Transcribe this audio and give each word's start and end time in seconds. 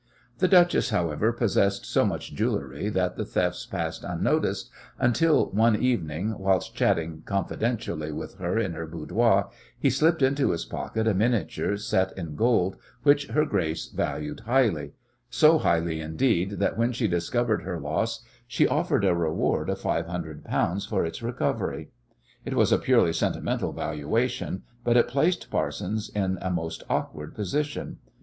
The 0.39 0.47
duchess, 0.47 0.89
however, 0.89 1.31
possessed 1.31 1.85
so 1.85 2.03
much 2.07 2.33
jewellery 2.33 2.89
that 2.89 3.17
the 3.17 3.23
thefts 3.23 3.67
passed 3.67 4.03
unnoticed 4.03 4.71
until 4.97 5.51
one 5.51 5.75
evening, 5.75 6.39
whilst 6.39 6.73
chatting 6.73 7.21
confidentially 7.27 8.11
with 8.11 8.39
her 8.39 8.57
in 8.57 8.73
her 8.73 8.87
boudoir, 8.87 9.51
he 9.77 9.91
slipped 9.91 10.23
into 10.23 10.49
his 10.49 10.65
pocket 10.65 11.07
a 11.07 11.13
miniature 11.13 11.77
set 11.77 12.17
in 12.17 12.35
gold, 12.35 12.77
which 13.03 13.27
her 13.27 13.45
Grace 13.45 13.89
valued 13.89 14.39
highly 14.39 14.93
so 15.29 15.59
highly, 15.59 16.01
indeed, 16.01 16.53
that 16.53 16.79
when 16.79 16.91
she 16.91 17.07
discovered 17.07 17.61
her 17.61 17.79
loss 17.79 18.23
she 18.47 18.67
offered 18.67 19.05
a 19.05 19.13
reward 19.13 19.69
of 19.69 19.79
five 19.79 20.07
hundred 20.07 20.43
pounds 20.43 20.83
for 20.83 21.05
its 21.05 21.21
recovery. 21.21 21.91
It 22.43 22.55
was 22.55 22.71
a 22.71 22.79
purely 22.79 23.13
sentimental 23.13 23.71
valuation, 23.71 24.63
but 24.83 24.97
it 24.97 25.07
placed 25.07 25.51
Parsons 25.51 26.09
in 26.09 26.39
a 26.41 26.49
most 26.49 26.81
awkward 26.89 27.35
position. 27.35 27.99